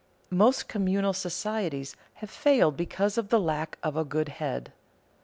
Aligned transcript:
Most 0.31 0.67
communal 0.67 1.13
societies 1.13 1.95
have 2.15 2.31
failed 2.31 2.75
because 2.75 3.19
of 3.19 3.29
the 3.29 3.39
lack 3.39 3.77
of 3.83 3.95
a 3.95 4.03
good 4.03 4.29
head. 4.29 4.73